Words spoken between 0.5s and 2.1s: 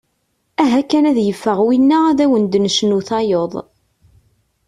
Aha kan ad yeffeɣ winna